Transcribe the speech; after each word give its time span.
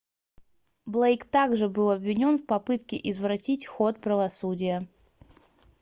блейк 0.87 1.25
так 1.25 1.55
же 1.55 1.69
был 1.69 1.91
обвинён 1.91 2.39
в 2.39 2.47
попытке 2.47 2.97
извратить 3.11 3.67
ход 3.67 4.01
правосудия 4.01 4.87